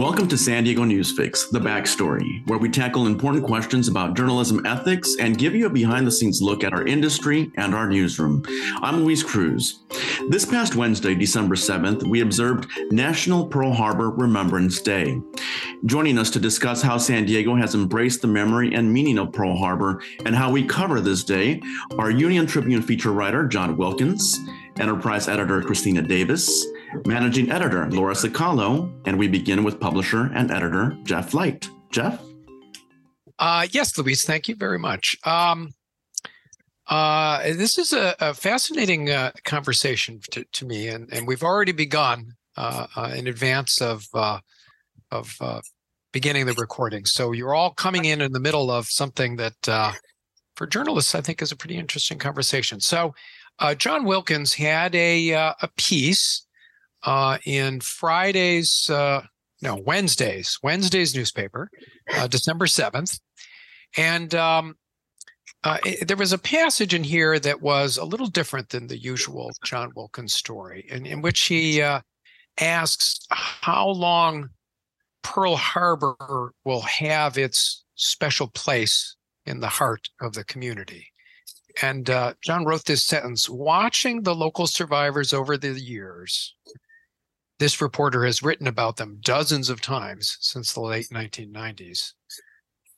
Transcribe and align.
Welcome 0.00 0.28
to 0.28 0.38
San 0.38 0.64
Diego 0.64 0.82
Newsfix, 0.84 1.50
the 1.50 1.58
backstory, 1.58 2.48
where 2.48 2.58
we 2.58 2.70
tackle 2.70 3.06
important 3.06 3.44
questions 3.44 3.86
about 3.86 4.16
journalism 4.16 4.64
ethics 4.64 5.16
and 5.20 5.36
give 5.36 5.54
you 5.54 5.66
a 5.66 5.70
behind 5.70 6.06
the 6.06 6.10
scenes 6.10 6.40
look 6.40 6.64
at 6.64 6.72
our 6.72 6.86
industry 6.86 7.52
and 7.56 7.74
our 7.74 7.86
newsroom. 7.86 8.42
I'm 8.80 9.04
Luis 9.04 9.22
Cruz. 9.22 9.80
This 10.30 10.46
past 10.46 10.74
Wednesday, 10.74 11.14
December 11.14 11.54
7th, 11.54 12.08
we 12.08 12.22
observed 12.22 12.66
National 12.90 13.46
Pearl 13.46 13.74
Harbor 13.74 14.08
Remembrance 14.08 14.80
Day. 14.80 15.20
Joining 15.84 16.16
us 16.16 16.30
to 16.30 16.40
discuss 16.40 16.80
how 16.80 16.96
San 16.96 17.26
Diego 17.26 17.54
has 17.54 17.74
embraced 17.74 18.22
the 18.22 18.28
memory 18.28 18.74
and 18.74 18.90
meaning 18.90 19.18
of 19.18 19.34
Pearl 19.34 19.54
Harbor 19.54 20.02
and 20.24 20.34
how 20.34 20.50
we 20.50 20.64
cover 20.64 21.02
this 21.02 21.24
day 21.24 21.60
are 21.98 22.10
Union 22.10 22.46
Tribune 22.46 22.80
feature 22.80 23.12
writer 23.12 23.46
John 23.46 23.76
Wilkens, 23.76 24.38
Enterprise 24.78 25.28
editor 25.28 25.60
Kristina 25.60 26.08
Davis, 26.08 26.64
managing 27.06 27.50
editor 27.50 27.88
Lora 27.90 28.14
Cicalo, 28.14 28.92
and 29.06 29.18
we 29.18 29.28
begin 29.28 29.64
with 29.64 29.80
publisher 29.80 30.30
and 30.34 30.50
editor 30.50 30.96
Jeff 31.04 31.34
Light. 31.34 31.68
Jeff? 31.90 32.20
Uh, 33.38 33.66
yes, 33.70 33.96
Luis, 33.96 34.24
thank 34.24 34.48
you 34.48 34.54
very 34.54 34.78
much. 34.78 35.16
Um, 35.24 35.70
uh, 36.88 37.42
this 37.54 37.78
is 37.78 37.92
a, 37.92 38.14
a 38.20 38.34
fascinating 38.34 39.10
uh, 39.10 39.30
conversation 39.44 40.20
to, 40.32 40.44
to, 40.52 40.66
me, 40.66 40.88
and, 40.88 41.08
and 41.12 41.26
we've 41.26 41.42
already 41.42 41.72
begun 41.72 42.34
uh, 42.56 42.86
uh, 42.96 43.12
in 43.14 43.28
advance 43.28 43.80
of 43.80 44.06
uh, 44.12 44.40
of 45.12 45.36
beginning 46.12 46.46
the 46.46 46.52
recording. 46.54 47.04
So 47.04 47.32
you're 47.32 47.54
all 47.54 47.72
coming 47.72 48.04
in 48.04 48.20
in 48.20 48.32
the 48.32 48.40
middle 48.40 48.70
of 48.70 48.86
something 48.86 49.36
that, 49.36 49.54
for 50.56 50.66
journalists, 50.66 51.14
I 51.14 51.20
think 51.20 51.40
is 51.40 51.52
a 51.52 51.56
pretty 51.56 51.76
interesting 51.76 52.18
conversation. 52.18 52.80
So 52.80 53.14
John 53.78 54.04
Wilkens 54.04 54.54
had 54.54 54.94
a 54.94 55.30
a 55.30 55.70
piece 55.76 56.46
uh, 57.04 57.38
in 57.44 57.80
Friday's, 57.80 58.88
uh, 58.90 59.22
no, 59.62 59.76
Wednesday's, 59.76 60.58
Wednesday's 60.62 61.14
newspaper, 61.14 61.70
uh, 62.14 62.26
December 62.26 62.66
7th. 62.66 63.20
And 63.96 64.34
um, 64.34 64.76
uh, 65.64 65.78
it, 65.84 66.08
there 66.08 66.16
was 66.16 66.32
a 66.32 66.38
passage 66.38 66.94
in 66.94 67.04
here 67.04 67.38
that 67.38 67.60
was 67.60 67.96
a 67.96 68.04
little 68.04 68.28
different 68.28 68.70
than 68.70 68.86
the 68.86 68.98
usual 68.98 69.50
John 69.64 69.90
Wilkens 69.94 70.34
story, 70.34 70.86
in, 70.88 71.04
in 71.06 71.20
which 71.20 71.40
he 71.42 71.82
uh, 71.82 72.00
asks 72.58 73.26
how 73.30 73.88
long 73.88 74.48
Pearl 75.22 75.56
Harbor 75.56 76.52
will 76.64 76.80
have 76.82 77.36
its 77.36 77.84
special 77.94 78.48
place 78.48 79.16
in 79.44 79.60
the 79.60 79.68
heart 79.68 80.08
of 80.20 80.32
the 80.32 80.44
community. 80.44 81.06
And 81.82 82.08
uh, 82.10 82.34
John 82.42 82.64
wrote 82.64 82.84
this 82.84 83.02
sentence 83.02 83.48
watching 83.48 84.22
the 84.22 84.34
local 84.34 84.66
survivors 84.66 85.32
over 85.32 85.56
the 85.56 85.78
years, 85.78 86.54
this 87.60 87.82
reporter 87.82 88.24
has 88.24 88.42
written 88.42 88.66
about 88.66 88.96
them 88.96 89.18
dozens 89.20 89.68
of 89.68 89.82
times 89.82 90.38
since 90.40 90.72
the 90.72 90.80
late 90.80 91.08
1990s. 91.12 92.14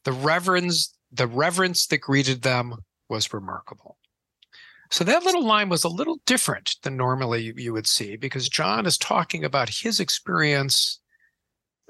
The 0.04 0.12
reverence, 0.12 0.96
the 1.10 1.26
reverence 1.26 1.88
that 1.88 1.98
greeted 1.98 2.42
them 2.42 2.76
was 3.08 3.34
remarkable. 3.34 3.98
So 4.88 5.02
that 5.02 5.24
little 5.24 5.44
line 5.44 5.68
was 5.68 5.82
a 5.82 5.88
little 5.88 6.20
different 6.26 6.76
than 6.84 6.96
normally 6.96 7.52
you 7.56 7.72
would 7.72 7.88
see 7.88 8.16
because 8.16 8.48
John 8.48 8.86
is 8.86 8.96
talking 8.96 9.44
about 9.44 9.68
his 9.68 9.98
experience 9.98 11.00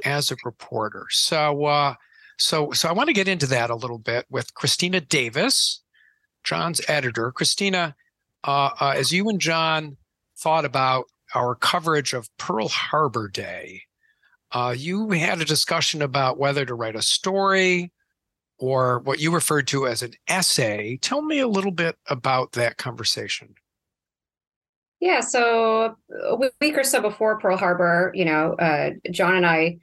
as 0.03 0.31
a 0.31 0.37
reporter. 0.43 1.07
So, 1.11 1.67
uh, 1.67 1.95
so, 2.39 2.71
so 2.73 2.89
I 2.89 2.93
want 2.93 3.09
to 3.09 3.13
get 3.13 3.29
into 3.29 3.47
that 3.49 3.69
a 3.69 3.77
little 3.77 3.99
bit 3.99 4.25
with 4.31 4.55
Kristina 4.55 5.07
Davis, 5.07 5.83
John's 6.43 6.81
editor. 6.89 7.33
Kristina, 7.33 7.95
uh, 8.45 8.71
uh, 8.81 8.95
as 8.97 9.13
you 9.13 9.29
and 9.29 9.41
John 9.41 9.99
thought 10.39 10.65
about 10.65 11.05
our 11.35 11.55
coverage 11.55 12.13
of 12.13 12.29
Pearl 12.37 12.69
Harbor 12.69 13.29
Day, 13.29 13.83
uh, 14.53 14.75
you 14.77 15.11
had 15.11 15.41
a 15.41 15.45
discussion 15.45 16.03
about 16.03 16.39
whether 16.39 16.65
to 16.65 16.75
write 16.75 16.97
a 16.97 17.03
story 17.03 17.93
or 18.59 19.01
what 19.01 19.21
you 19.21 19.33
referred 19.33 19.67
to 19.69 19.87
as 19.87 20.03
an 20.03 20.13
essay. 20.29 20.99
Tell 21.01 21.23
me 21.23 21.41
a 21.41 21.49
little 21.49 21.73
bit 21.73 21.97
about 22.09 22.53
that 22.53 22.77
conversation. 22.77 23.55
Yeah, 25.01 25.21
so 25.21 25.97
a 26.29 26.37
week 26.61 26.79
or 26.79 26.85
so 26.85 27.01
before 27.01 27.41
Pearl 27.41 27.57
Harbor, 27.57 28.13
you 28.15 28.25
know, 28.25 28.55
uh, 28.55 28.91
John 29.11 29.35
and 29.35 29.45
I 29.45 29.79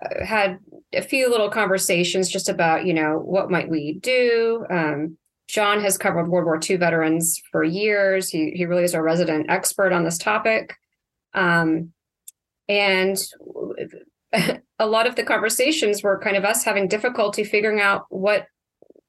uh, 0.00 0.24
had 0.24 0.60
a 0.92 1.02
few 1.02 1.28
little 1.28 1.50
conversations 1.50 2.28
just 2.28 2.48
about, 2.48 2.86
you 2.86 2.94
know, 2.94 3.18
what 3.18 3.50
might 3.50 3.68
we 3.68 3.94
do. 3.94 4.64
Um, 4.70 5.18
John 5.48 5.80
has 5.80 5.98
covered 5.98 6.28
World 6.28 6.44
War 6.44 6.60
II 6.62 6.76
veterans 6.76 7.42
for 7.50 7.64
years. 7.64 8.28
He 8.28 8.52
he 8.52 8.64
really 8.64 8.84
is 8.84 8.94
a 8.94 9.02
resident 9.02 9.50
expert 9.50 9.92
on 9.92 10.04
this 10.04 10.16
topic. 10.16 10.76
Um, 11.34 11.92
and 12.68 13.18
a 14.78 14.86
lot 14.86 15.06
of 15.06 15.16
the 15.16 15.22
conversations 15.22 16.02
were 16.02 16.18
kind 16.18 16.36
of 16.36 16.44
us 16.44 16.64
having 16.64 16.88
difficulty 16.88 17.44
figuring 17.44 17.80
out 17.80 18.06
what 18.08 18.46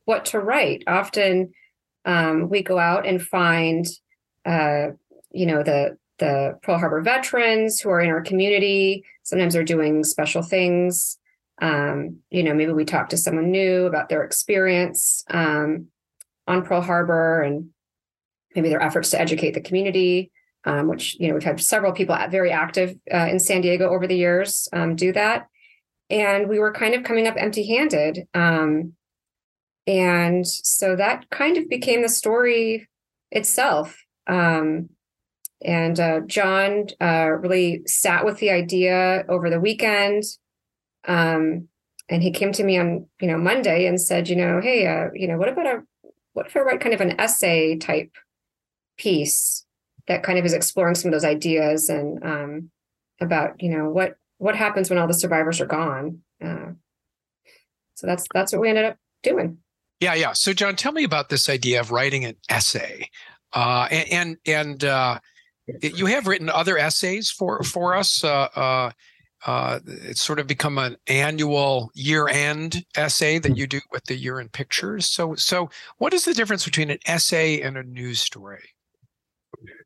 what 0.06 0.26
to 0.26 0.40
write. 0.40 0.84
Often 0.86 1.54
um, 2.06 2.50
we 2.50 2.62
go 2.62 2.78
out 2.78 3.08
and 3.08 3.22
find, 3.22 3.86
uh, 4.46 4.88
you 5.32 5.46
know, 5.46 5.64
the 5.64 5.98
the 6.20 6.60
Pearl 6.62 6.78
Harbor 6.78 7.02
veterans 7.02 7.80
who 7.80 7.90
are 7.90 8.02
in 8.02 8.10
our 8.10 8.22
community. 8.22 9.04
Sometimes 9.24 9.54
they're 9.54 9.64
doing 9.64 10.04
special 10.04 10.42
things. 10.42 11.18
Um, 11.62 12.18
you 12.30 12.44
know, 12.44 12.54
maybe 12.54 12.74
we 12.74 12.86
talk 12.86 13.10
to 13.10 13.18
someone 13.18 13.52
new 13.52 13.86
about 13.86 14.10
their 14.10 14.24
experience 14.24 15.24
um, 15.30 15.88
on 16.48 16.66
Pearl 16.66 16.82
Harbor 16.82 17.42
and 17.42 17.70
maybe 18.56 18.70
their 18.70 18.82
efforts 18.82 19.12
to 19.12 19.22
educate 19.22 19.54
the 19.54 19.62
community 19.62 20.32
um, 20.66 20.88
which 20.88 21.16
you 21.20 21.28
know 21.28 21.34
we've 21.34 21.44
had 21.44 21.60
several 21.60 21.92
people 21.92 22.18
very 22.30 22.52
active 22.52 22.96
uh, 23.14 23.28
in 23.30 23.40
San 23.40 23.62
Diego 23.62 23.90
over 23.90 24.08
the 24.08 24.16
years 24.16 24.68
um, 24.74 24.96
do 24.96 25.12
that, 25.14 25.48
and 26.10 26.48
we 26.48 26.60
were 26.60 26.74
kind 26.74 26.94
of 26.94 27.04
coming 27.04 27.28
up 27.28 27.36
empty-handed, 27.38 28.28
um, 28.34 28.94
and 29.86 30.48
so 30.48 30.96
that 30.96 31.30
kind 31.30 31.58
of 31.58 31.70
became 31.70 32.02
the 32.02 32.10
story 32.10 32.88
itself. 33.32 33.98
Um, 34.28 34.90
and 35.66 36.00
uh, 36.00 36.22
John 36.28 36.88
uh, 37.02 37.30
really 37.40 37.82
sat 37.86 38.26
with 38.26 38.38
the 38.40 38.52
idea 38.52 39.26
over 39.30 39.50
the 39.50 39.60
weekend, 39.60 40.24
um, 41.08 41.68
and 42.10 42.22
he 42.22 42.32
came 42.32 42.52
to 42.54 42.64
me 42.64 42.78
on 42.78 43.08
you 43.22 43.28
know 43.28 43.38
Monday 43.38 43.86
and 43.86 44.00
said, 44.00 44.30
you 44.30 44.36
know, 44.36 44.62
hey, 44.62 44.88
uh, 44.88 45.10
you 45.14 45.28
know, 45.28 45.38
what 45.38 45.50
about 45.50 45.68
a 45.68 45.84
what 46.34 46.48
if 46.48 46.56
I 46.56 46.62
write 46.62 46.82
kind 46.82 46.94
of 46.94 47.02
an 47.02 47.20
essay 47.20 47.78
type 47.78 48.12
piece 48.98 49.63
that 50.08 50.24
kind 50.24 50.38
of 50.38 50.46
is 50.46 50.54
exploring 50.54 50.96
some 50.96 51.10
of 51.10 51.14
those 51.14 51.26
ideas 51.26 51.90
and 51.90 52.24
um, 52.24 52.72
about 53.22 53.62
you 53.62 53.70
know 53.70 53.90
what 53.90 54.16
what 54.38 54.56
happens 54.56 54.90
when 54.90 55.00
all 55.00 55.08
the 55.08 55.14
survivors 55.14 55.62
are 55.62 55.66
gone. 55.66 56.20
Uh, 56.44 56.72
so 57.96 58.08
that's 58.08 58.26
that's 58.34 58.52
what 58.52 58.62
we 58.62 58.70
ended 58.70 58.86
up 58.86 58.98
doing. 59.22 59.58
Yeah, 60.00 60.16
yeah. 60.16 60.34
So 60.34 60.52
John, 60.54 60.76
tell 60.76 60.92
me 60.92 61.04
about 61.04 61.30
this 61.30 61.48
idea 61.48 61.80
of 61.80 61.92
writing 61.92 62.26
an 62.26 62.36
essay, 62.50 63.10
uh, 63.54 63.88
and 63.90 64.12
and, 64.12 64.38
and 64.46 64.84
uh, 64.84 65.20
you 65.82 66.08
have 66.08 66.28
written 66.28 66.50
other 66.50 66.78
essays 66.78 67.32
for 67.32 67.64
for 67.64 67.96
us. 67.96 68.24
Uh, 68.24 68.48
uh, 68.56 68.92
uh, 69.46 69.80
it's 69.86 70.22
sort 70.22 70.40
of 70.40 70.48
become 70.48 70.78
an 70.78 70.96
annual 71.08 71.92
year-end 71.94 72.86
essay 72.96 73.40
that 73.40 73.58
you 73.58 73.68
do 73.68 73.82
with 73.92 74.04
the 74.06 74.16
year-end 74.16 74.54
pictures. 74.54 75.06
So, 75.06 75.36
so 75.36 75.70
what 75.98 76.14
is 76.14 76.24
the 76.24 76.34
difference 76.34 76.64
between 76.64 76.90
an 76.90 77.00
essay 77.06 77.60
and 77.60 77.76
a 77.76 77.84
news 77.84 78.22
story? 78.22 78.73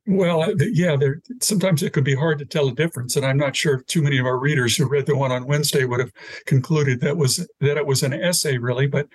Well, 0.10 0.54
yeah, 0.58 0.96
sometimes 1.42 1.84
it 1.84 1.92
could 1.92 2.06
be 2.06 2.16
hard 2.16 2.40
to 2.40 2.46
tell 2.46 2.70
a 2.70 2.74
difference, 2.74 3.18
and 3.18 3.26
I'm 3.26 3.36
not 3.36 3.58
sure 3.58 3.82
too 3.82 4.02
many 4.02 4.18
of 4.18 4.26
our 4.26 4.40
readers 4.40 4.78
who 4.78 4.88
read 4.88 5.06
the 5.06 5.18
one 5.18 5.34
on 5.34 5.46
Wednesday 5.46 5.84
would 5.84 6.00
have 6.00 6.14
concluded 6.46 7.02
that 7.02 7.18
was 7.18 7.46
that 7.60 7.76
it 7.76 7.86
was 7.86 8.04
an 8.04 8.14
essay, 8.14 8.58
really. 8.58 8.88
But 8.88 9.10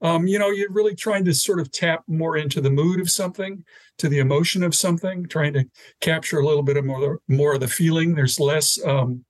um, 0.00 0.26
you 0.26 0.38
know, 0.38 0.48
you're 0.48 0.72
really 0.72 0.94
trying 0.94 1.26
to 1.26 1.34
sort 1.34 1.60
of 1.60 1.70
tap 1.70 2.04
more 2.08 2.38
into 2.38 2.62
the 2.62 2.70
mood 2.70 3.00
of 3.00 3.10
something, 3.10 3.62
to 3.98 4.08
the 4.08 4.18
emotion 4.18 4.62
of 4.62 4.74
something, 4.74 5.26
trying 5.26 5.52
to 5.52 5.64
capture 6.00 6.38
a 6.40 6.46
little 6.46 6.62
bit 6.62 6.78
of 6.78 6.86
more 6.86 7.20
more 7.28 7.52
of 7.54 7.60
the 7.60 7.68
feeling. 7.68 8.14
There's 8.14 8.40
less 8.40 8.82
um, 8.86 9.22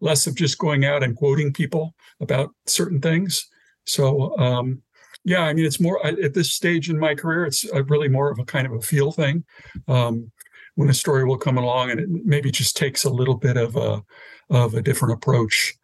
less 0.00 0.26
of 0.26 0.34
just 0.34 0.58
going 0.58 0.84
out 0.84 1.04
and 1.04 1.16
quoting 1.16 1.52
people 1.52 1.94
about 2.20 2.50
certain 2.66 3.00
things. 3.00 3.48
So 3.86 4.36
um, 4.38 4.82
yeah, 5.24 5.42
I 5.42 5.52
mean, 5.52 5.66
it's 5.66 5.80
more 5.80 6.04
at 6.04 6.34
this 6.34 6.52
stage 6.52 6.90
in 6.90 6.98
my 6.98 7.14
career, 7.14 7.44
it's 7.44 7.64
really 7.88 8.08
more 8.08 8.30
of 8.30 8.38
a 8.38 8.44
kind 8.44 8.66
of 8.66 8.72
a 8.72 8.80
feel 8.80 9.12
thing. 9.12 9.44
Um, 9.86 10.32
when 10.78 10.88
a 10.88 10.94
story 10.94 11.24
will 11.24 11.36
come 11.36 11.58
along 11.58 11.90
and 11.90 11.98
it 11.98 12.08
maybe 12.08 12.52
just 12.52 12.76
takes 12.76 13.02
a 13.02 13.10
little 13.10 13.34
bit 13.34 13.56
of 13.56 13.74
a 13.74 14.00
of 14.48 14.74
a 14.74 14.80
different 14.80 15.12
approach 15.12 15.74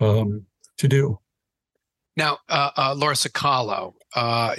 um, 0.00 0.44
to 0.76 0.88
do. 0.88 1.20
Now, 2.16 2.38
uh, 2.48 2.70
uh, 2.76 2.94
Lora 2.96 3.14
Cicalo, 3.14 3.94
uh, 4.16 4.56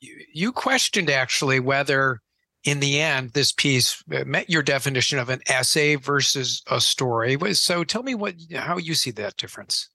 you 0.00 0.52
questioned 0.52 1.10
actually 1.10 1.60
whether, 1.60 2.22
in 2.64 2.80
the 2.80 2.98
end, 2.98 3.32
this 3.34 3.52
piece 3.52 4.02
met 4.08 4.48
your 4.48 4.62
definition 4.62 5.18
of 5.18 5.28
an 5.28 5.40
essay 5.46 5.96
versus 5.96 6.62
a 6.70 6.80
story. 6.80 7.36
So, 7.52 7.84
tell 7.84 8.02
me 8.02 8.14
what 8.14 8.36
how 8.54 8.78
you 8.78 8.94
see 8.94 9.10
that 9.12 9.36
difference. 9.36 9.90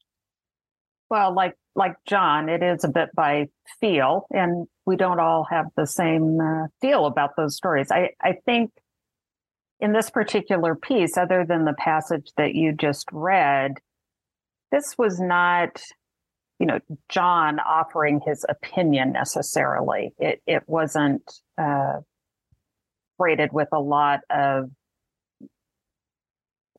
Well, 1.09 1.33
like 1.33 1.55
like 1.75 1.95
John, 2.05 2.47
it 2.47 2.61
is 2.61 2.83
a 2.83 2.89
bit 2.89 3.09
by 3.15 3.47
feel, 3.79 4.27
and 4.29 4.67
we 4.85 4.97
don't 4.97 5.19
all 5.19 5.47
have 5.49 5.65
the 5.75 5.87
same 5.87 6.39
uh, 6.39 6.67
feel 6.79 7.07
about 7.07 7.31
those 7.37 7.55
stories. 7.55 7.89
I 7.89 8.11
I 8.21 8.33
think 8.45 8.71
in 9.81 9.93
this 9.93 10.09
particular 10.09 10.75
piece, 10.75 11.17
other 11.17 11.43
than 11.45 11.65
the 11.65 11.73
passage 11.73 12.31
that 12.37 12.53
you 12.53 12.71
just 12.71 13.09
read, 13.11 13.73
this 14.71 14.95
was 14.97 15.19
not, 15.19 15.81
you 16.59 16.67
know, 16.67 16.79
John 17.09 17.59
offering 17.59 18.21
his 18.25 18.45
opinion 18.47 19.11
necessarily. 19.11 20.13
It 20.19 20.41
it 20.45 20.63
wasn't 20.67 21.23
uh, 21.57 22.01
freighted 23.17 23.51
with 23.51 23.69
a 23.73 23.79
lot 23.79 24.21
of 24.29 24.69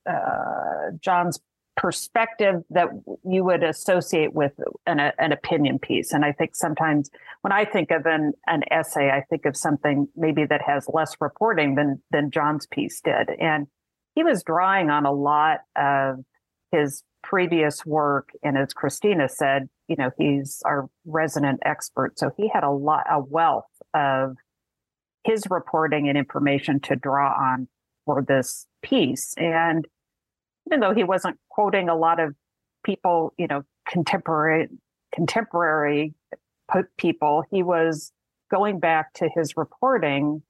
uh, 0.08 0.93
John's 1.00 1.40
perspective 1.76 2.62
that 2.70 2.88
you 3.24 3.44
would 3.44 3.62
associate 3.62 4.34
with 4.34 4.52
an, 4.86 5.00
an 5.00 5.32
opinion 5.32 5.78
piece. 5.78 6.12
And 6.12 6.24
I 6.24 6.32
think 6.32 6.54
sometimes 6.54 7.10
when 7.40 7.52
I 7.52 7.64
think 7.64 7.90
of 7.90 8.06
an, 8.06 8.32
an 8.46 8.62
essay, 8.70 9.10
I 9.10 9.22
think 9.28 9.46
of 9.46 9.56
something 9.56 10.08
maybe 10.14 10.44
that 10.44 10.62
has 10.62 10.86
less 10.92 11.16
reporting 11.20 11.74
than, 11.74 12.02
than 12.10 12.30
John's 12.30 12.66
piece 12.66 13.00
did. 13.00 13.30
And 13.40 13.66
he 14.14 14.22
was 14.22 14.42
drawing 14.42 14.90
on 14.90 15.06
a 15.06 15.12
lot 15.12 15.60
of 15.74 16.16
his 16.70 17.02
previous 17.22 17.86
work. 17.86 18.30
And 18.42 18.58
as 18.58 18.74
Kristina 18.74 19.30
said, 19.30 19.69
you 19.88 19.96
know, 19.96 20.10
he's 20.19 20.62
our 20.64 20.88
resident 21.06 21.60
expert. 21.64 22.19
So 22.19 22.30
he 22.36 22.48
had 22.52 22.64
a 22.64 22.70
lot, 22.70 23.04
a 23.10 23.20
wealth 23.20 23.64
of 23.94 24.36
his 25.24 25.44
reporting 25.48 26.08
and 26.08 26.19
information 26.19 26.80
to 26.80 26.96
draw 26.96 27.32
on 27.32 27.69
for 28.04 28.22
this 28.22 28.66
piece. 28.82 29.34
And 29.36 29.86
even 30.67 30.81
though 30.81 30.94
he 30.94 31.05
wasn't 31.05 31.38
quoting 31.49 31.88
a 31.88 31.97
lot 31.97 32.20
of 32.20 32.35
people, 32.85 33.32
you 33.38 33.47
know, 33.47 33.62
contemporary 33.88 34.69
contemporary 35.14 36.14
people, 36.97 37.44
he 37.50 37.62
was 37.62 38.12
going 38.50 38.79
back 38.81 39.12
to 39.14 39.29
his 39.35 39.56
reporting 39.56 40.43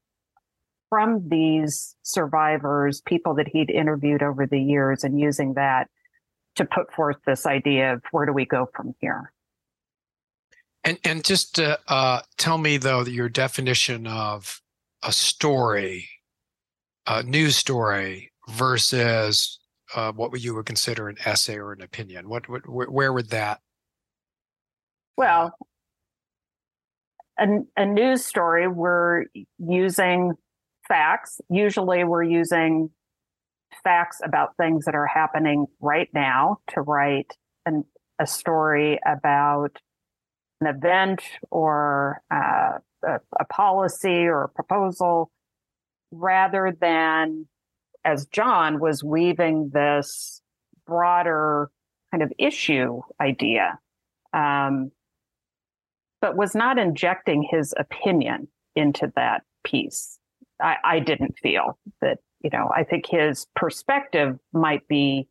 from 0.89 1.29
these 1.29 1.97
survivors, 2.03 3.01
people 3.01 3.35
that 3.35 3.49
he'd 3.49 3.71
interviewed 3.71 4.23
over 4.23 4.47
the 4.47 4.61
years, 4.61 5.05
and 5.05 5.19
using 5.19 5.55
that 5.55 5.89
to 6.57 6.65
put 6.65 6.93
forth 6.93 7.17
this 7.27 7.47
idea 7.47 7.95
of 7.95 8.03
where 8.11 8.27
do 8.27 8.33
we 8.33 8.45
go 8.45 8.69
from 8.75 8.95
here. 9.01 9.33
And 10.85 10.99
and 11.05 11.25
just 11.25 11.59
uh, 11.59 11.79
uh, 11.89 12.21
tell 12.37 12.59
me 12.59 12.77
though 12.77 13.05
your 13.05 13.29
definition 13.29 14.07
of 14.07 14.61
a 15.03 15.13
story, 15.13 16.09
a 17.07 17.23
news 17.23 17.57
story 17.57 18.33
versus 18.49 19.59
uh, 19.95 20.13
what 20.13 20.33
would 20.33 20.43
you 20.43 20.55
would 20.55 20.67
consider 20.67 21.09
an 21.09 21.17
essay 21.25 21.57
or 21.57 21.73
an 21.73 21.83
opinion? 21.83 22.29
What, 22.29 22.49
what 22.49 22.91
where 22.91 23.13
would 23.13 23.31
that? 23.31 23.61
Well, 25.17 25.57
a, 27.39 27.47
a 27.77 27.87
news 27.87 28.25
story, 28.25 28.69
we're 28.69 29.25
using 29.59 30.33
facts. 30.89 31.41
Usually, 31.51 32.05
we're 32.05 32.23
using 32.23 32.91
facts 33.85 34.21
about 34.25 34.57
things 34.57 34.85
that 34.85 34.95
are 34.95 35.07
happening 35.07 35.67
right 35.81 36.09
now 36.13 36.59
to 36.69 36.81
write 36.81 37.33
an, 37.67 37.85
a 38.19 38.27
story 38.27 38.99
about 39.07 39.79
an 40.61 40.67
event 40.69 41.23
or 41.51 42.23
uh, 42.31 42.79
a, 43.05 43.21
a 43.41 43.45
policy 43.47 44.27
or 44.27 44.45
a 44.45 44.49
proposal 44.49 45.31
rather 46.11 46.77
than 46.81 47.47
as 48.05 48.27
John 48.27 48.81
was 48.81 49.05
weaving 49.05 49.71
this 49.73 50.43
broader 50.87 51.71
kind 52.11 52.23
of 52.23 52.33
issue 52.39 53.01
idea, 53.21 53.79
um, 54.33 54.91
but 56.21 56.37
was 56.37 56.55
not 56.55 56.79
injecting 56.79 57.43
his 57.43 57.75
opinion 57.77 58.49
into 58.77 59.13
that 59.17 59.43
piece. 59.65 60.19
I, 60.61 60.77
I 60.85 60.99
didn't 61.01 61.39
feel 61.39 61.79
that, 62.01 62.19
you 62.43 62.51
know, 62.51 62.71
I 62.75 62.85
think 62.85 63.07
his 63.09 63.47
perspective 63.55 64.39
might 64.53 64.87
be 64.89 65.29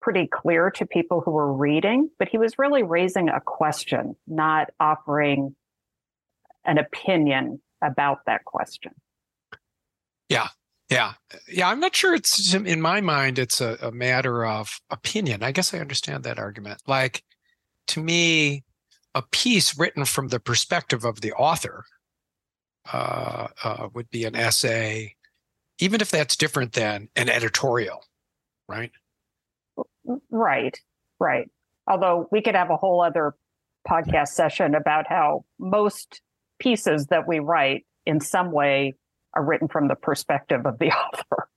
pretty 0.00 0.26
clear 0.26 0.70
to 0.70 0.86
people 0.86 1.20
who 1.20 1.32
were 1.32 1.52
reading, 1.52 2.08
but 2.18 2.28
he 2.28 2.38
was 2.38 2.58
really 2.58 2.82
raising 2.82 3.28
a 3.28 3.40
question, 3.40 4.14
not 4.26 4.70
offering 4.78 5.54
an 6.64 6.78
opinion 6.78 7.60
about 7.82 8.18
that 8.26 8.44
question. 8.44 8.92
Yeah, 10.28 10.48
yeah. 10.90 11.14
Yeah. 11.48 11.68
I'm 11.68 11.80
not 11.80 11.94
sure 11.94 12.14
it's 12.14 12.54
in 12.54 12.80
my 12.80 13.00
mind, 13.00 13.38
it's 13.38 13.60
a, 13.60 13.78
a, 13.82 13.92
matter 13.92 14.44
of 14.44 14.80
opinion. 14.90 15.42
I 15.42 15.52
guess 15.52 15.74
I 15.74 15.78
understand 15.78 16.24
that 16.24 16.38
argument. 16.38 16.82
Like 16.86 17.22
to 17.88 18.02
me, 18.02 18.64
a 19.14 19.22
piece 19.22 19.78
written 19.78 20.04
from 20.04 20.28
the 20.28 20.40
perspective 20.40 21.04
of 21.04 21.20
the 21.20 21.32
author 21.32 21.84
uh, 22.92 23.48
uh, 23.64 23.88
would 23.94 24.08
be 24.10 24.24
an 24.24 24.36
essay, 24.36 25.14
even 25.78 26.00
if 26.00 26.10
that's 26.10 26.36
different 26.36 26.72
than 26.72 27.08
an 27.16 27.28
editorial, 27.28 28.04
right? 28.68 28.92
Right. 30.30 30.78
Right. 31.18 31.50
Although 31.86 32.28
we 32.30 32.42
could 32.42 32.54
have 32.54 32.70
a 32.70 32.76
whole 32.76 33.02
other 33.02 33.34
podcast 33.88 34.28
session 34.28 34.74
about 34.74 35.06
how 35.08 35.44
most 35.58 36.20
pieces 36.58 37.06
that 37.06 37.26
we 37.26 37.38
write 37.38 37.86
in 38.06 38.20
some 38.20 38.52
way 38.52 38.94
are 39.38 39.44
written 39.44 39.68
from 39.68 39.88
the 39.88 39.94
perspective 39.94 40.66
of 40.66 40.78
the 40.78 40.90
author. 40.92 41.48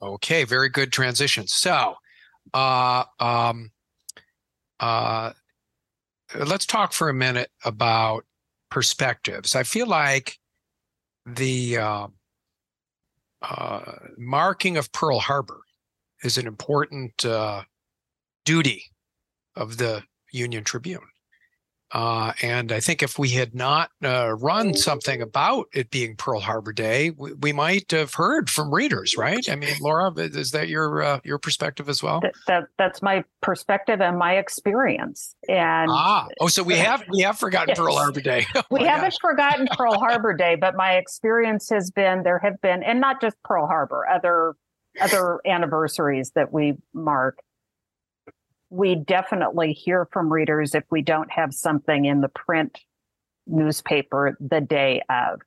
Okay, 0.00 0.44
very 0.44 0.68
good 0.68 0.92
transition. 0.92 1.46
So, 1.48 1.96
uh, 2.54 3.04
um, 3.18 3.70
uh, 4.78 5.32
let's 6.46 6.66
talk 6.66 6.92
for 6.92 7.08
a 7.08 7.14
minute 7.14 7.50
about 7.64 8.24
perspectives. 8.70 9.56
I 9.56 9.64
feel 9.64 9.86
like 9.86 10.38
the 11.26 11.78
uh, 11.78 12.06
uh, 13.42 13.92
marking 14.16 14.76
of 14.76 14.92
Pearl 14.92 15.18
Harbor 15.18 15.60
is 16.22 16.38
an 16.38 16.46
important 16.46 17.24
uh, 17.24 17.62
duty 18.44 18.84
of 19.56 19.78
the 19.78 20.04
Union 20.32 20.62
Tribune. 20.62 21.00
Uh, 21.90 22.32
and 22.42 22.70
I 22.70 22.80
think 22.80 23.02
if 23.02 23.18
we 23.18 23.30
had 23.30 23.54
not 23.54 23.90
uh, 24.04 24.34
run 24.34 24.74
something 24.74 25.22
about 25.22 25.68
it 25.72 25.90
being 25.90 26.16
Pearl 26.16 26.40
Harbor 26.40 26.72
Day, 26.72 27.10
we, 27.10 27.32
we, 27.32 27.52
might 27.52 27.90
have 27.92 28.12
heard 28.12 28.50
from 28.50 28.74
readers, 28.74 29.16
right? 29.16 29.48
I 29.48 29.56
mean, 29.56 29.74
Lora, 29.80 30.12
is 30.16 30.50
that 30.50 30.68
your 30.68 31.02
uh, 31.02 31.20
your 31.24 31.38
perspective 31.38 31.88
as 31.88 32.02
well? 32.02 32.20
That, 32.20 32.34
that, 32.46 32.64
that's 32.76 33.00
my 33.00 33.24
perspective 33.40 34.02
and 34.02 34.18
my 34.18 34.36
experience. 34.36 35.34
And 35.48 35.90
ah, 35.90 36.28
oh, 36.40 36.48
so 36.48 36.62
we 36.62 36.74
have 36.74 37.02
we 37.08 37.22
have 37.22 37.38
forgotten 37.40 37.70
yes. 37.70 37.78
Pearl 37.78 37.96
Harbor 37.96 38.20
Day. 38.20 38.46
Oh 38.58 38.62
we 38.70 38.84
haven't 38.84 39.10
gosh. 39.10 39.18
forgotten 39.20 39.68
Pearl 39.72 39.94
Harbor 39.94 40.34
Day, 40.34 40.56
but 40.56 40.74
my 40.74 40.94
experience 40.94 41.70
has 41.70 41.90
been 41.90 42.22
there 42.22 42.38
have 42.40 42.60
been, 42.60 42.82
and 42.82 43.00
not 43.00 43.20
just 43.20 43.36
Pearl 43.44 43.66
Harbor, 43.66 44.06
other 44.08 44.54
other 45.00 45.40
anniversaries 45.46 46.32
that 46.34 46.52
we 46.52 46.74
mark 46.92 47.38
we 48.70 48.94
definitely 48.94 49.72
hear 49.72 50.06
from 50.12 50.32
readers 50.32 50.74
if 50.74 50.84
we 50.90 51.02
don't 51.02 51.30
have 51.30 51.54
something 51.54 52.04
in 52.04 52.20
the 52.20 52.28
print 52.28 52.78
newspaper 53.46 54.36
the 54.40 54.60
day 54.60 55.02
of. 55.08 55.40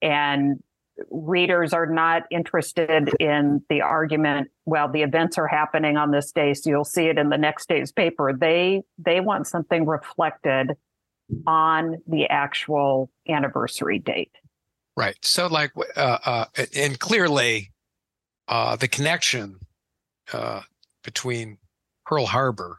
And 0.00 0.62
readers 1.10 1.72
are 1.72 1.86
not 1.86 2.22
interested 2.30 3.10
in 3.18 3.60
the 3.68 3.82
argument 3.82 4.48
well 4.64 4.88
the 4.88 5.02
events 5.02 5.36
are 5.38 5.48
happening 5.48 5.96
on 5.96 6.12
this 6.12 6.30
day 6.30 6.54
so 6.54 6.70
you'll 6.70 6.84
see 6.84 7.06
it 7.06 7.18
in 7.18 7.30
the 7.30 7.38
next 7.38 7.68
day's 7.68 7.92
paper. 7.92 8.32
They 8.32 8.82
they 8.98 9.20
want 9.20 9.46
something 9.46 9.86
reflected 9.86 10.76
on 11.46 11.96
the 12.06 12.28
actual 12.28 13.10
anniversary 13.28 13.98
date. 13.98 14.32
Right. 14.96 15.16
So 15.22 15.48
like 15.48 15.72
uh, 15.96 16.18
uh 16.24 16.44
and 16.76 16.98
clearly 16.98 17.72
uh 18.46 18.76
the 18.76 18.88
connection 18.88 19.58
uh 20.32 20.62
between 21.02 21.58
Pearl 22.06 22.26
Harbor 22.26 22.78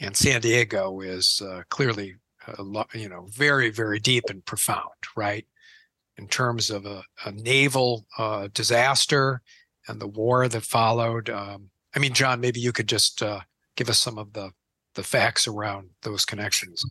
and 0.00 0.16
San 0.16 0.40
Diego 0.40 1.00
is 1.00 1.42
uh, 1.44 1.62
clearly, 1.68 2.16
uh, 2.46 2.84
you 2.94 3.08
know, 3.08 3.26
very, 3.30 3.70
very 3.70 3.98
deep 3.98 4.24
and 4.28 4.44
profound, 4.44 4.90
right? 5.16 5.46
In 6.16 6.26
terms 6.26 6.70
of 6.70 6.86
a, 6.86 7.02
a 7.24 7.32
naval 7.32 8.06
uh, 8.18 8.48
disaster 8.52 9.42
and 9.88 10.00
the 10.00 10.08
war 10.08 10.48
that 10.48 10.62
followed. 10.62 11.30
Um, 11.30 11.70
I 11.94 11.98
mean, 11.98 12.12
John, 12.12 12.40
maybe 12.40 12.60
you 12.60 12.72
could 12.72 12.88
just 12.88 13.22
uh, 13.22 13.40
give 13.76 13.88
us 13.88 13.98
some 13.98 14.18
of 14.18 14.32
the 14.32 14.50
the 14.94 15.02
facts 15.04 15.46
around 15.46 15.88
those 16.02 16.24
connections. 16.24 16.84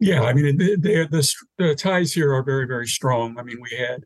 Yeah, 0.00 0.22
I 0.22 0.32
mean, 0.32 0.56
the, 0.56 0.76
the, 0.76 1.34
the 1.58 1.74
ties 1.74 2.12
here 2.12 2.32
are 2.32 2.42
very, 2.42 2.66
very 2.66 2.86
strong. 2.86 3.38
I 3.38 3.42
mean, 3.42 3.58
we 3.60 3.76
had 3.76 4.04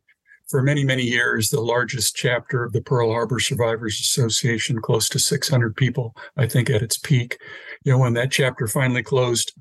for 0.53 0.63
many, 0.63 0.85
many 0.85 1.03
years, 1.03 1.49
the 1.49 1.63
largest 1.63 2.15
chapter 2.15 2.63
of 2.63 2.75
the 2.75 2.83
Pearl 2.83 3.11
Harbor 3.11 3.41
Survivors 3.41 3.99
Association, 3.99 4.83
close 4.83 5.09
to 5.09 5.19
600 5.19 5.75
people, 5.75 6.15
I 6.37 6.47
think, 6.47 6.69
at 6.69 6.83
its 6.83 6.99
peak. 6.99 7.39
You 7.85 7.93
know, 7.93 7.99
when 7.99 8.13
that 8.13 8.31
chapter 8.31 8.69
finally 8.69 9.03
closed 9.03 9.55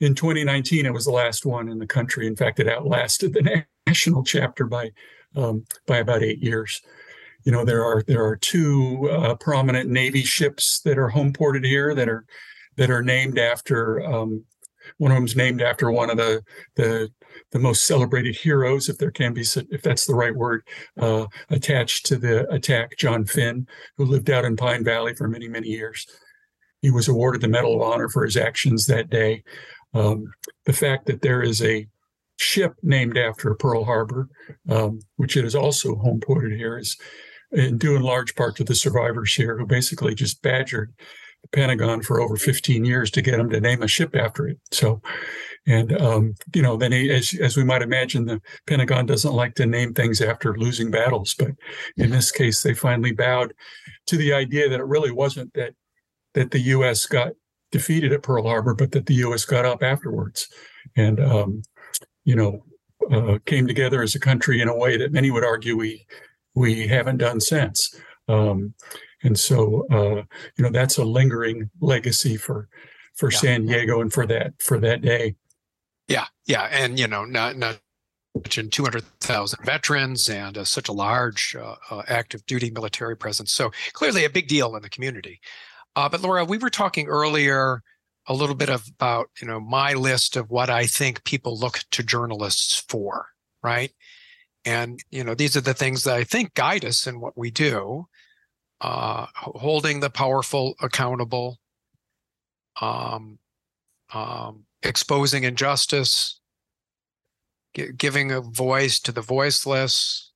in 0.00 0.16
2019, 0.16 0.86
it 0.86 0.92
was 0.92 1.04
the 1.04 1.12
last 1.12 1.46
one 1.46 1.68
in 1.68 1.78
the 1.78 1.86
country. 1.86 2.26
In 2.26 2.34
fact, 2.34 2.58
it 2.58 2.68
outlasted 2.68 3.32
the 3.32 3.64
national 3.86 4.24
chapter 4.24 4.66
by 4.66 4.90
um, 5.36 5.64
by 5.86 5.98
about 5.98 6.24
eight 6.24 6.42
years. 6.42 6.82
You 7.44 7.52
know, 7.52 7.64
there 7.64 7.84
are 7.84 8.02
there 8.02 8.24
are 8.24 8.36
two 8.36 9.08
uh, 9.12 9.36
prominent 9.36 9.88
Navy 9.88 10.24
ships 10.24 10.80
that 10.80 10.98
are 10.98 11.10
home 11.10 11.32
ported 11.32 11.64
here 11.64 11.94
that 11.94 12.08
are 12.08 12.24
that 12.76 12.90
are 12.90 13.04
named 13.04 13.38
after 13.38 14.04
um, 14.04 14.42
one 14.98 15.10
of 15.10 15.16
them's 15.16 15.36
named 15.36 15.62
after 15.62 15.90
one 15.90 16.10
of 16.10 16.16
the 16.16 16.42
the 16.76 17.10
the 17.50 17.58
most 17.58 17.86
celebrated 17.86 18.36
heroes, 18.36 18.88
if 18.88 18.98
there 18.98 19.10
can 19.10 19.32
be, 19.34 19.42
if 19.42 19.82
that's 19.82 20.06
the 20.06 20.14
right 20.14 20.34
word, 20.34 20.62
uh, 21.00 21.26
attached 21.50 22.06
to 22.06 22.16
the 22.16 22.48
attack, 22.52 22.96
John 22.96 23.24
Finn, 23.26 23.66
who 23.96 24.04
lived 24.04 24.30
out 24.30 24.44
in 24.44 24.56
Pine 24.56 24.84
Valley 24.84 25.14
for 25.14 25.26
many, 25.28 25.48
many 25.48 25.68
years. 25.68 26.06
he 26.84 26.90
was 26.90 27.08
awarded 27.08 27.40
the 27.40 27.48
Medal 27.48 27.76
of 27.76 27.82
Honor 27.82 28.10
for 28.10 28.24
his 28.24 28.36
actions 28.36 28.86
that 28.86 29.08
day. 29.08 29.42
Um, 29.94 30.26
the 30.66 30.72
fact 30.74 31.06
that 31.06 31.22
there 31.22 31.42
is 31.42 31.62
a 31.62 31.86
ship 32.36 32.74
named 32.82 33.16
after 33.16 33.54
Pearl 33.54 33.84
Harbor, 33.84 34.28
um, 34.68 35.00
which 35.16 35.36
it 35.36 35.46
is 35.46 35.54
also 35.54 35.96
home 35.96 36.20
ported 36.20 36.52
here, 36.52 36.76
is 36.76 36.96
due 37.78 37.96
in 37.96 38.02
large 38.02 38.34
part 38.34 38.56
to 38.56 38.64
the 38.64 38.74
survivors 38.74 39.32
here 39.32 39.56
who 39.56 39.64
basically 39.66 40.14
just 40.14 40.42
badgered 40.42 40.92
Pentagon 41.52 42.02
for 42.02 42.20
over 42.20 42.36
15 42.36 42.84
years 42.84 43.10
to 43.12 43.22
get 43.22 43.36
them 43.36 43.50
to 43.50 43.60
name 43.60 43.82
a 43.82 43.88
ship 43.88 44.14
after 44.14 44.46
it. 44.46 44.58
So, 44.70 45.00
and 45.66 45.98
um, 46.00 46.34
you 46.54 46.62
know, 46.62 46.76
then 46.76 46.92
he, 46.92 47.10
as 47.10 47.34
as 47.40 47.56
we 47.56 47.64
might 47.64 47.82
imagine, 47.82 48.26
the 48.26 48.40
Pentagon 48.66 49.06
doesn't 49.06 49.32
like 49.32 49.54
to 49.54 49.66
name 49.66 49.94
things 49.94 50.20
after 50.20 50.56
losing 50.56 50.90
battles, 50.90 51.34
but 51.38 51.52
in 51.96 52.10
this 52.10 52.30
case, 52.30 52.62
they 52.62 52.74
finally 52.74 53.12
bowed 53.12 53.54
to 54.06 54.16
the 54.16 54.32
idea 54.34 54.68
that 54.68 54.80
it 54.80 54.86
really 54.86 55.10
wasn't 55.10 55.52
that 55.54 55.74
that 56.34 56.50
the 56.50 56.60
U.S. 56.60 57.06
got 57.06 57.32
defeated 57.72 58.12
at 58.12 58.22
Pearl 58.22 58.46
Harbor, 58.46 58.74
but 58.74 58.92
that 58.92 59.06
the 59.06 59.14
U.S. 59.14 59.44
got 59.44 59.64
up 59.64 59.82
afterwards, 59.82 60.48
and 60.96 61.18
um, 61.18 61.62
you 62.24 62.36
know, 62.36 62.64
uh, 63.10 63.38
came 63.46 63.66
together 63.66 64.02
as 64.02 64.14
a 64.14 64.20
country 64.20 64.60
in 64.60 64.68
a 64.68 64.76
way 64.76 64.96
that 64.96 65.12
many 65.12 65.30
would 65.30 65.44
argue 65.44 65.76
we 65.76 66.06
we 66.54 66.86
haven't 66.86 67.18
done 67.18 67.40
since. 67.40 67.94
Um, 68.28 68.74
and 69.24 69.38
so, 69.38 69.86
uh, 69.90 70.22
you 70.56 70.62
know, 70.62 70.70
that's 70.70 70.98
a 70.98 71.04
lingering 71.04 71.70
legacy 71.80 72.36
for 72.36 72.68
for 73.14 73.30
yeah. 73.32 73.38
San 73.38 73.66
Diego 73.66 74.00
and 74.00 74.12
for 74.12 74.26
that 74.26 74.52
for 74.60 74.78
that 74.78 75.02
day. 75.02 75.34
Yeah, 76.06 76.26
yeah, 76.46 76.68
and 76.70 76.98
you 76.98 77.08
know, 77.08 77.24
not 77.24 77.56
not 77.56 77.80
mention 78.34 78.68
200,000 78.68 79.64
veterans 79.64 80.28
and 80.28 80.58
uh, 80.58 80.64
such 80.64 80.88
a 80.88 80.92
large 80.92 81.54
uh, 81.58 81.76
uh, 81.90 82.02
active 82.08 82.44
duty 82.46 82.70
military 82.70 83.16
presence. 83.16 83.52
So 83.52 83.70
clearly 83.92 84.24
a 84.24 84.30
big 84.30 84.48
deal 84.48 84.74
in 84.74 84.82
the 84.82 84.88
community. 84.88 85.40
Uh, 85.94 86.08
but 86.08 86.20
Lora, 86.20 86.44
we 86.44 86.58
were 86.58 86.70
talking 86.70 87.06
earlier 87.06 87.80
a 88.26 88.34
little 88.34 88.56
bit 88.56 88.70
of, 88.70 88.86
about 88.88 89.30
you 89.40 89.46
know 89.46 89.60
my 89.60 89.92
list 89.92 90.36
of 90.36 90.50
what 90.50 90.70
I 90.70 90.86
think 90.86 91.24
people 91.24 91.58
look 91.58 91.80
to 91.92 92.02
journalists 92.02 92.84
for, 92.88 93.26
right? 93.62 93.92
And 94.64 94.98
you 95.10 95.22
know 95.22 95.34
these 95.34 95.56
are 95.56 95.60
the 95.60 95.74
things 95.74 96.04
that 96.04 96.16
I 96.16 96.24
think 96.24 96.54
guide 96.54 96.84
us 96.84 97.06
in 97.06 97.20
what 97.20 97.36
we 97.38 97.50
do. 97.50 98.06
Uh, 98.84 99.26
holding 99.34 100.00
the 100.00 100.10
powerful 100.10 100.74
accountable, 100.82 101.58
um, 102.82 103.38
um, 104.12 104.66
exposing 104.82 105.44
injustice, 105.44 106.38
g- 107.72 107.92
giving 107.96 108.30
a 108.30 108.42
voice 108.42 109.00
to 109.00 109.10
the 109.10 109.22
voiceless, 109.22 110.32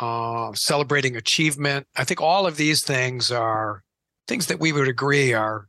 uh, 0.00 0.52
celebrating 0.54 1.14
achievement. 1.14 1.86
I 1.94 2.02
think 2.02 2.20
all 2.20 2.44
of 2.44 2.56
these 2.56 2.82
things 2.82 3.30
are 3.30 3.84
things 4.26 4.48
that 4.48 4.58
we 4.58 4.72
would 4.72 4.88
agree 4.88 5.32
are 5.32 5.68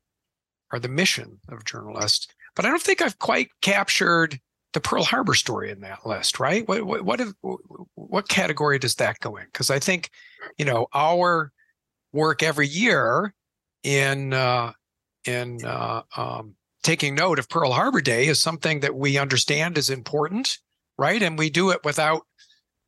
are 0.71 0.79
the 0.79 0.87
mission 0.87 1.39
of 1.49 1.65
journalists. 1.65 2.27
But 2.55 2.65
I 2.65 2.69
don't 2.69 2.81
think 2.81 2.99
I've 2.99 3.19
quite 3.19 3.49
captured 3.61 4.39
the 4.73 4.81
Pearl 4.81 5.03
Harbor 5.03 5.35
story 5.35 5.71
in 5.71 5.81
that 5.81 6.05
list, 6.05 6.39
right? 6.39 6.67
What 6.67 6.83
what 6.83 7.05
what, 7.05 7.21
if, 7.21 7.29
what 7.95 8.27
category 8.27 8.79
does 8.79 8.95
that 8.95 9.19
go 9.19 9.37
in? 9.37 9.45
Because 9.45 9.69
I 9.69 9.79
think, 9.79 10.09
you 10.57 10.65
know, 10.65 10.87
our 10.93 11.51
work 12.11 12.43
every 12.43 12.67
year 12.67 13.33
in 13.83 14.33
uh, 14.33 14.73
in 15.25 15.63
uh, 15.63 16.01
um, 16.17 16.55
taking 16.83 17.15
note 17.15 17.39
of 17.39 17.49
Pearl 17.49 17.71
Harbor 17.71 18.01
Day 18.01 18.27
is 18.27 18.41
something 18.41 18.79
that 18.81 18.95
we 18.95 19.17
understand 19.17 19.77
is 19.77 19.89
important, 19.89 20.57
right? 20.97 21.21
And 21.21 21.37
we 21.37 21.49
do 21.49 21.69
it 21.69 21.79
without, 21.83 22.23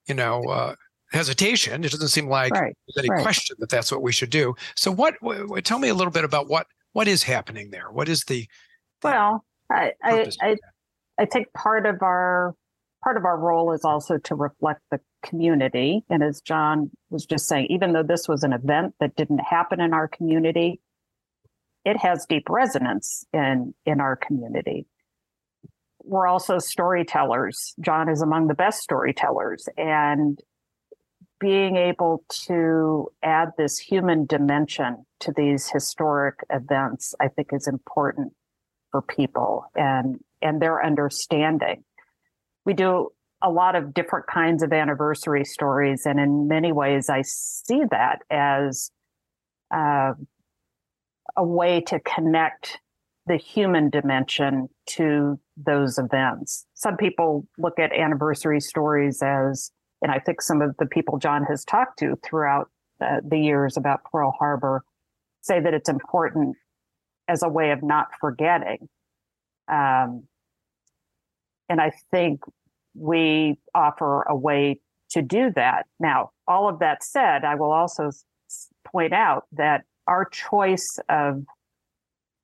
you 0.07 0.15
know, 0.15 0.43
uh, 0.43 0.75
hesitation. 1.11 1.83
It 1.83 1.91
doesn't 1.91 2.09
seem 2.09 2.27
like 2.27 2.51
right, 2.53 2.75
there's 2.87 3.05
any 3.05 3.09
right. 3.11 3.21
question 3.21 3.55
that 3.59 3.69
that's 3.69 3.91
what 3.91 4.01
we 4.01 4.11
should 4.11 4.29
do. 4.29 4.55
So, 4.75 4.91
what, 4.91 5.15
what? 5.21 5.63
Tell 5.65 5.79
me 5.79 5.89
a 5.89 5.95
little 5.95 6.11
bit 6.11 6.23
about 6.23 6.47
what 6.47 6.67
what 6.93 7.07
is 7.07 7.23
happening 7.23 7.69
there. 7.71 7.91
What 7.91 8.09
is 8.09 8.23
the 8.23 8.47
well? 9.03 9.45
I 9.71 9.93
I, 10.03 10.31
I, 10.41 10.55
I 11.17 11.25
think 11.25 11.53
part 11.53 11.85
of 11.85 12.01
our 12.01 12.55
part 13.03 13.17
of 13.17 13.25
our 13.25 13.37
role 13.37 13.71
is 13.71 13.85
also 13.85 14.17
to 14.17 14.35
reflect 14.35 14.81
the 14.89 14.99
community. 15.23 16.03
And 16.09 16.23
as 16.23 16.41
John 16.41 16.89
was 17.11 17.25
just 17.25 17.47
saying, 17.47 17.67
even 17.69 17.93
though 17.93 18.03
this 18.03 18.27
was 18.27 18.43
an 18.43 18.51
event 18.51 18.95
that 18.99 19.15
didn't 19.15 19.39
happen 19.39 19.79
in 19.79 19.93
our 19.93 20.07
community, 20.07 20.81
it 21.83 21.97
has 21.97 22.25
deep 22.27 22.49
resonance 22.49 23.25
in 23.33 23.73
in 23.85 24.01
our 24.01 24.15
community 24.15 24.87
we're 26.05 26.27
also 26.27 26.59
storytellers. 26.59 27.73
John 27.79 28.09
is 28.09 28.21
among 28.21 28.47
the 28.47 28.53
best 28.53 28.81
storytellers. 28.81 29.67
And 29.77 30.39
being 31.39 31.75
able 31.75 32.23
to 32.29 33.07
add 33.21 33.49
this 33.57 33.77
human 33.77 34.25
dimension 34.25 35.05
to 35.19 35.33
these 35.35 35.69
historic 35.69 36.35
events, 36.49 37.13
I 37.19 37.27
think 37.27 37.49
is 37.51 37.67
important 37.67 38.33
for 38.91 39.01
people 39.01 39.65
and, 39.75 40.19
and 40.45 40.61
their 40.61 40.83
understanding. 40.83 41.83
We 42.65 42.73
do 42.73 43.09
a 43.41 43.49
lot 43.49 43.75
of 43.75 43.93
different 43.93 44.27
kinds 44.27 44.63
of 44.63 44.71
anniversary 44.71 45.45
stories. 45.45 46.05
And 46.05 46.19
in 46.19 46.47
many 46.47 46.71
ways, 46.71 47.09
I 47.09 47.21
see 47.23 47.81
that 47.91 48.19
as 48.29 48.91
uh, 49.73 50.13
a 51.35 51.43
way 51.43 51.81
to 51.81 51.99
connect 51.99 52.79
the 53.27 53.37
human 53.37 53.89
dimension 53.89 54.69
to 54.87 55.39
those 55.57 55.97
events. 55.97 56.65
Some 56.75 56.95
people 56.95 57.47
look 57.57 57.79
at 57.79 57.91
anniversary 57.91 58.61
stories 58.61 59.21
as 59.21 59.71
and 60.01 60.11
I 60.11 60.19
think 60.19 60.41
some 60.41 60.61
of 60.61 60.75
the 60.77 60.85
people 60.85 61.17
John 61.17 61.43
has 61.45 61.65
talked 61.65 61.97
to 61.99 62.15
throughout 62.23 62.69
the 62.99 63.39
years 63.39 63.77
about 63.77 64.03
Pearl 64.03 64.31
Harbor 64.37 64.83
say 65.41 65.59
that 65.59 65.73
it's 65.73 65.89
important 65.89 66.55
as 67.27 67.43
a 67.43 67.49
way 67.49 67.71
of 67.71 67.81
not 67.81 68.07
forgetting. 68.19 68.87
Um, 69.71 70.27
and 71.69 71.81
I 71.81 71.91
think 72.11 72.41
we 72.93 73.57
offer 73.73 74.23
a 74.23 74.35
way 74.35 74.79
to 75.11 75.21
do 75.21 75.51
that. 75.55 75.85
Now, 75.99 76.31
all 76.47 76.69
of 76.69 76.79
that 76.79 77.03
said, 77.03 77.43
I 77.43 77.55
will 77.55 77.71
also 77.71 78.11
point 78.85 79.13
out 79.13 79.45
that 79.53 79.83
our 80.07 80.25
choice 80.25 80.99
of 81.09 81.43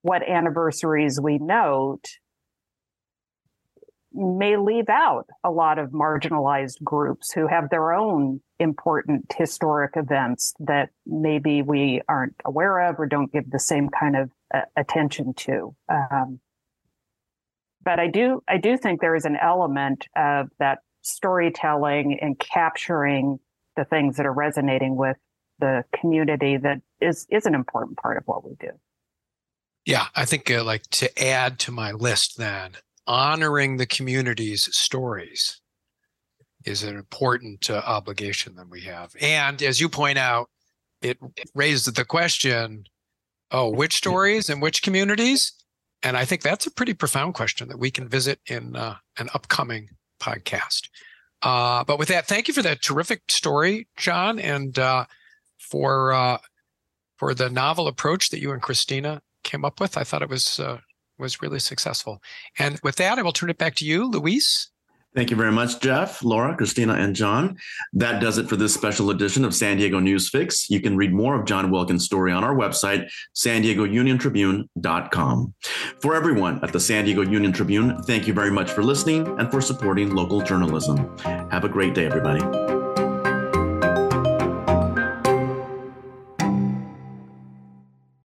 what 0.01 0.27
anniversaries 0.27 1.19
we 1.21 1.37
note 1.37 2.05
may 4.13 4.57
leave 4.57 4.89
out 4.89 5.27
a 5.43 5.51
lot 5.51 5.79
of 5.79 5.91
marginalized 5.91 6.83
groups 6.83 7.31
who 7.31 7.47
have 7.47 7.69
their 7.69 7.93
own 7.93 8.41
important 8.59 9.31
historic 9.37 9.93
events 9.95 10.53
that 10.59 10.89
maybe 11.05 11.61
we 11.61 12.01
aren't 12.09 12.35
aware 12.45 12.89
of 12.89 12.99
or 12.99 13.05
don't 13.05 13.31
give 13.31 13.49
the 13.49 13.59
same 13.59 13.89
kind 13.89 14.17
of 14.17 14.29
uh, 14.53 14.61
attention 14.75 15.33
to. 15.33 15.73
Um, 15.89 16.39
but 17.83 17.99
I 17.99 18.07
do, 18.07 18.43
I 18.47 18.57
do 18.57 18.77
think 18.77 19.01
there 19.01 19.15
is 19.15 19.25
an 19.25 19.37
element 19.41 20.07
of 20.15 20.49
that 20.59 20.79
storytelling 21.01 22.19
and 22.21 22.37
capturing 22.37 23.39
the 23.75 23.85
things 23.85 24.17
that 24.17 24.25
are 24.25 24.33
resonating 24.33 24.95
with 24.95 25.17
the 25.59 25.83
community 25.97 26.57
that 26.57 26.81
is 26.99 27.27
is 27.29 27.45
an 27.45 27.55
important 27.55 27.97
part 27.97 28.17
of 28.17 28.23
what 28.25 28.43
we 28.43 28.55
do. 28.59 28.71
Yeah, 29.85 30.07
I 30.15 30.25
think 30.25 30.51
uh, 30.51 30.63
like 30.63 30.83
to 30.91 31.23
add 31.23 31.59
to 31.59 31.71
my 31.71 31.91
list 31.91 32.37
then 32.37 32.73
honoring 33.07 33.77
the 33.77 33.85
community's 33.85 34.75
stories 34.75 35.59
is 36.65 36.83
an 36.83 36.95
important 36.95 37.69
uh, 37.69 37.81
obligation 37.85 38.55
that 38.55 38.69
we 38.69 38.81
have. 38.81 39.15
And 39.19 39.61
as 39.63 39.81
you 39.81 39.89
point 39.89 40.17
out, 40.17 40.49
it 41.01 41.17
raised 41.55 41.95
the 41.95 42.05
question 42.05 42.85
oh, 43.49 43.69
which 43.69 43.95
stories 43.95 44.49
and 44.49 44.61
which 44.61 44.81
communities? 44.81 45.51
And 46.03 46.17
I 46.17 46.25
think 46.25 46.41
that's 46.41 46.65
a 46.65 46.71
pretty 46.71 46.93
profound 46.93 47.35
question 47.35 47.67
that 47.69 47.79
we 47.79 47.91
can 47.91 48.07
visit 48.07 48.39
in 48.47 48.75
uh, 48.75 48.95
an 49.17 49.29
upcoming 49.33 49.89
podcast. 50.19 50.89
Uh, 51.43 51.83
but 51.83 51.99
with 51.99 52.07
that, 52.09 52.27
thank 52.27 52.47
you 52.47 52.53
for 52.53 52.61
that 52.61 52.81
terrific 52.81 53.21
story, 53.29 53.87
John, 53.97 54.39
and 54.39 54.77
uh, 54.77 55.05
for 55.59 56.13
uh, 56.13 56.37
for 57.17 57.33
the 57.33 57.49
novel 57.49 57.87
approach 57.87 58.29
that 58.29 58.39
you 58.39 58.51
and 58.51 58.61
Kristina 58.61 59.21
came 59.43 59.63
up 59.63 59.79
with. 59.79 59.97
I 59.97 60.03
thought 60.03 60.21
it 60.21 60.29
was 60.29 60.59
uh, 60.59 60.79
was 61.19 61.41
really 61.41 61.59
successful. 61.59 62.21
And 62.57 62.79
with 62.83 62.95
that, 62.97 63.19
I 63.19 63.21
will 63.21 63.31
turn 63.31 63.49
it 63.49 63.57
back 63.57 63.75
to 63.75 63.85
you, 63.85 64.09
Luis. 64.09 64.70
Thank 65.13 65.29
you 65.29 65.35
very 65.35 65.51
much, 65.51 65.81
Jeff, 65.81 66.23
Laura, 66.23 66.55
Kristina, 66.55 66.97
and 66.97 67.13
John. 67.15 67.57
That 67.91 68.21
does 68.21 68.37
it 68.37 68.47
for 68.47 68.55
this 68.55 68.73
special 68.73 69.09
edition 69.09 69.43
of 69.43 69.53
San 69.53 69.77
Diego 69.77 69.99
News 69.99 70.29
Fix. 70.29 70.69
You 70.69 70.79
can 70.79 70.95
read 70.95 71.13
more 71.13 71.39
of 71.39 71.45
John 71.45 71.69
Wilkens' 71.69 72.05
story 72.05 72.31
on 72.31 72.45
our 72.45 72.55
website, 72.55 73.11
san 73.33 73.61
diego 73.61 73.83
union 73.83 74.17
tribune.com. 74.17 75.53
For 75.99 76.15
everyone 76.15 76.63
at 76.63 76.71
the 76.71 76.79
San 76.79 77.05
Diego 77.05 77.23
Union 77.23 77.51
Tribune, 77.51 78.01
thank 78.03 78.25
you 78.25 78.33
very 78.33 78.51
much 78.51 78.71
for 78.71 78.83
listening 78.83 79.27
and 79.37 79.51
for 79.51 79.59
supporting 79.59 80.15
local 80.15 80.41
journalism. 80.41 81.17
Have 81.19 81.65
a 81.65 81.69
great 81.69 81.93
day, 81.93 82.05
everybody. 82.05 82.80